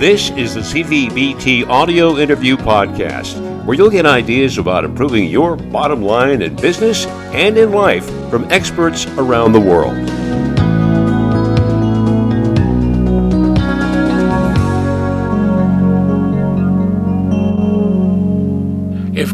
[0.00, 6.00] This is the CVBT Audio Interview Podcast, where you'll get ideas about improving your bottom
[6.00, 9.98] line in business and in life from experts around the world.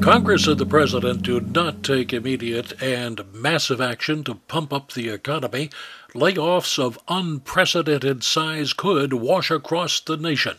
[0.06, 5.08] Congress and the President do not take immediate and massive action to pump up the
[5.08, 5.68] economy,
[6.14, 10.58] layoffs of unprecedented size could wash across the nation.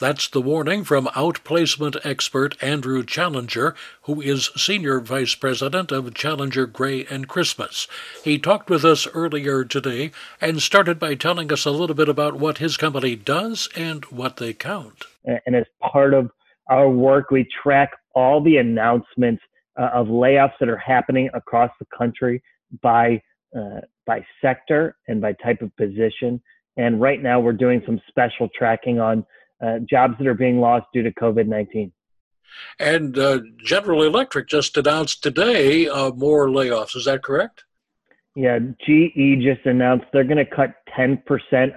[0.00, 6.66] That's the warning from outplacement expert Andrew Challenger, who is Senior Vice President of Challenger
[6.66, 7.86] Gray and Christmas.
[8.24, 10.10] He talked with us earlier today
[10.40, 14.38] and started by telling us a little bit about what his company does and what
[14.38, 15.04] they count.
[15.24, 16.32] And as part of
[16.70, 19.42] our work, we track all the announcements
[19.78, 22.42] uh, of layoffs that are happening across the country
[22.82, 23.20] by
[23.56, 26.40] uh, by sector and by type of position.
[26.76, 29.26] And right now, we're doing some special tracking on
[29.64, 31.92] uh, jobs that are being lost due to COVID 19.
[32.78, 36.96] And uh, General Electric just announced today uh, more layoffs.
[36.96, 37.64] Is that correct?
[38.40, 41.22] Yeah, GE just announced they're going to cut 10%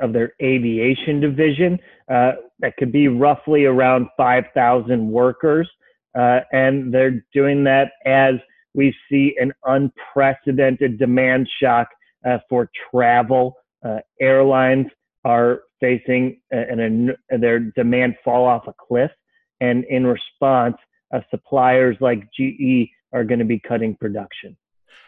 [0.02, 1.78] of their aviation division.
[2.10, 5.70] Uh, that could be roughly around 5,000 workers.
[6.18, 8.36] Uh, and they're doing that as
[8.74, 11.90] we see an unprecedented demand shock
[12.26, 13.58] uh, for travel.
[13.86, 14.88] Uh, airlines
[15.26, 19.12] are facing an, an, their demand fall off a cliff.
[19.60, 20.78] And in response,
[21.14, 24.56] uh, suppliers like GE are going to be cutting production.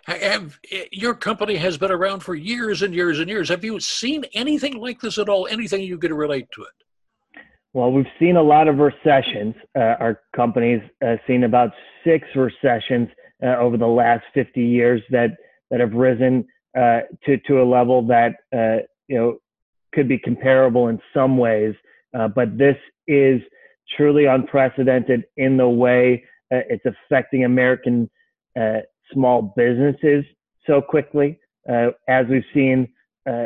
[0.05, 3.49] Have, eh, your company has been around for years and years and years.
[3.49, 5.47] Have you seen anything like this at all?
[5.49, 7.43] Anything you could relate to it?
[7.73, 9.53] Well, we've seen a lot of recessions.
[9.75, 11.71] Uh, our company's uh, seen about
[12.05, 13.09] six recessions
[13.43, 15.31] uh, over the last 50 years that
[15.69, 16.47] that have risen
[16.77, 18.77] uh, to to a level that uh,
[19.09, 19.37] you know
[19.93, 21.75] could be comparable in some ways.
[22.17, 23.41] Uh, but this is
[23.97, 28.09] truly unprecedented in the way it's affecting American
[29.13, 30.25] small businesses
[30.67, 31.39] so quickly,
[31.69, 32.87] uh, as we've seen
[33.29, 33.45] uh,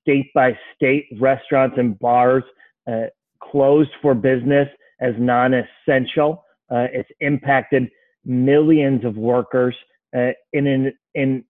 [0.00, 2.44] state by state restaurants and bars
[2.90, 3.06] uh,
[3.42, 4.68] closed for business
[5.00, 6.44] as non-essential.
[6.70, 7.88] Uh, it's impacted
[8.24, 9.74] millions of workers
[10.16, 11.44] uh, in an in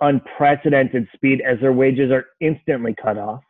[0.00, 3.42] unprecedented speed as their wages are instantly cut off.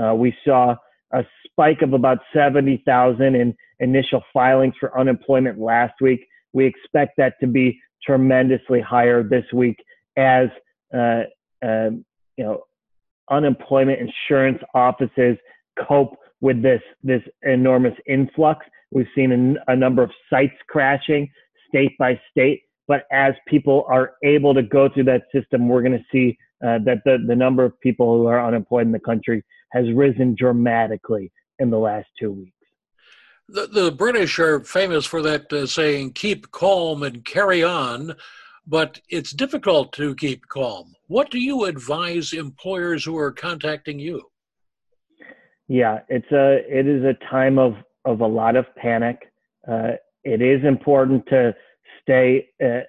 [0.00, 0.74] Uh, we saw
[1.12, 6.26] a spike of about 70,000 in initial filings for unemployment last week.
[6.52, 9.76] We expect that to be tremendously higher this week
[10.16, 10.48] as
[10.94, 11.22] uh,
[11.64, 11.90] uh,
[12.36, 12.62] you know
[13.30, 15.36] unemployment insurance offices
[15.88, 18.66] cope with this this enormous influx.
[18.90, 21.30] We've seen a, a number of sites crashing
[21.68, 25.98] state by state, but as people are able to go through that system, we're going
[25.98, 29.42] to see uh, that the, the number of people who are unemployed in the country
[29.72, 32.56] has risen dramatically in the last two weeks.
[33.52, 38.16] The, the British are famous for that uh, saying, keep calm and carry on,
[38.66, 40.94] but it's difficult to keep calm.
[41.08, 44.22] What do you advise employers who are contacting you?
[45.68, 47.74] Yeah, it's a it is a time of
[48.06, 49.30] of a lot of panic.
[49.70, 49.92] Uh,
[50.24, 51.54] it is important to
[52.00, 52.80] stay uh,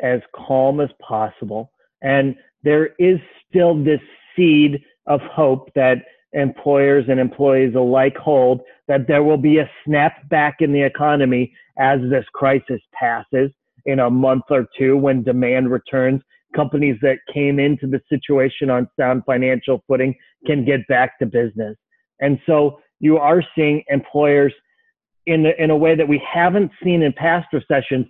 [0.00, 3.18] as calm as possible, and there is
[3.48, 4.00] still this
[4.36, 5.98] seed of hope that
[6.32, 11.52] employers and employees alike hold that there will be a snap back in the economy
[11.78, 13.50] as this crisis passes
[13.86, 16.22] in a month or two when demand returns.
[16.54, 20.14] Companies that came into the situation on sound financial footing
[20.46, 21.76] can get back to business.
[22.20, 24.52] And so you are seeing employers
[25.26, 28.06] in, in a way that we haven't seen in past recessions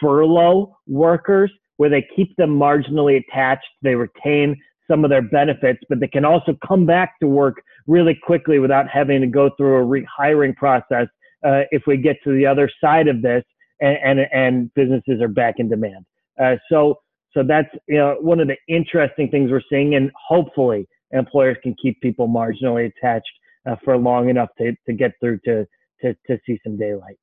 [0.00, 3.66] furlough workers where they keep them marginally attached.
[3.82, 4.56] They retain
[4.90, 8.88] some of their benefits, but they can also come back to work really quickly without
[8.88, 11.06] having to go through a rehiring process
[11.46, 13.44] uh, if we get to the other side of this
[13.80, 16.04] and, and, and businesses are back in demand.
[16.40, 16.96] Uh, so,
[17.32, 21.74] so that's you know, one of the interesting things we're seeing, and hopefully employers can
[21.80, 23.30] keep people marginally attached
[23.68, 25.66] uh, for long enough to, to get through to,
[26.02, 27.16] to, to see some daylight.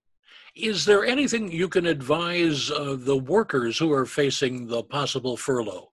[0.56, 5.93] Is there anything you can advise uh, the workers who are facing the possible furlough?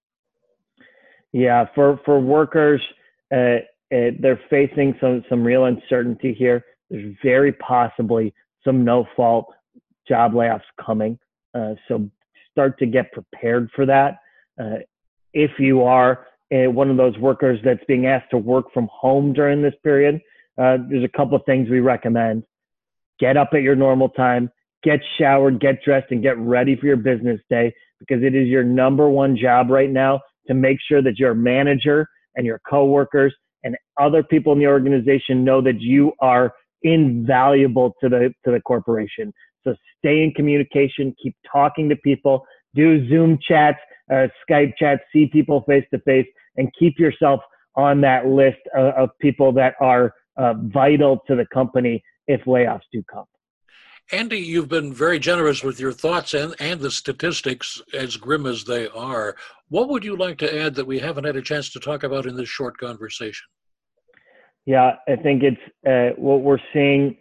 [1.33, 2.81] Yeah, for for workers,
[3.33, 3.59] uh,
[3.93, 6.65] uh, they're facing some some real uncertainty here.
[6.91, 8.35] There's very possibly
[8.65, 9.47] some no fault
[10.09, 11.19] job layoffs coming.
[11.55, 12.09] Uh, so
[12.51, 14.19] start to get prepared for that.
[14.61, 14.79] Uh,
[15.33, 19.33] if you are uh, one of those workers that's being asked to work from home
[19.33, 20.17] during this period,
[20.59, 22.43] uh, there's a couple of things we recommend.
[23.21, 24.51] Get up at your normal time,
[24.83, 28.65] get showered, get dressed, and get ready for your business day because it is your
[28.65, 30.21] number one job right now
[30.51, 33.33] to make sure that your manager and your coworkers
[33.63, 36.53] and other people in the organization know that you are
[36.83, 39.33] invaluable to the to the corporation.
[39.65, 42.45] So stay in communication, keep talking to people,
[42.75, 43.79] do Zoom chats,
[44.13, 46.27] uh, Skype chats, see people face to face,
[46.57, 47.41] and keep yourself
[47.77, 52.89] on that list of, of people that are uh, vital to the company if layoffs
[52.93, 53.27] do come.
[54.13, 58.65] Andy, you've been very generous with your thoughts and, and the statistics, as grim as
[58.65, 59.37] they are.
[59.69, 62.27] What would you like to add that we haven't had a chance to talk about
[62.27, 63.47] in this short conversation?
[64.67, 67.17] Yeah, I think it's uh, what we're seeing.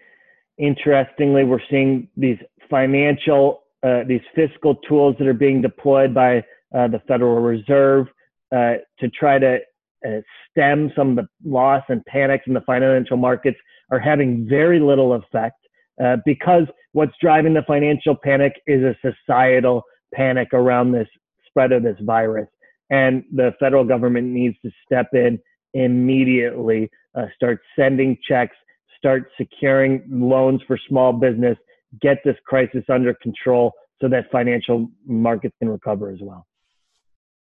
[0.58, 2.38] Interestingly, we're seeing these
[2.70, 6.40] financial, uh, these fiscal tools that are being deployed by
[6.76, 8.08] uh, the Federal Reserve
[8.52, 9.60] uh, to try to
[10.06, 13.58] uh, stem some of the loss and panics in the financial markets
[13.92, 15.59] are having very little effect
[16.04, 16.64] uh, because
[16.94, 21.08] what's driving the financial panic is a societal panic around this
[21.48, 22.48] spread of this virus.
[22.90, 25.40] And the federal government needs to step in
[25.74, 28.56] immediately, uh, start sending checks,
[28.98, 31.58] start securing loans for small business,
[32.02, 33.72] get this crisis under control
[34.02, 36.46] so that financial markets can recover as well.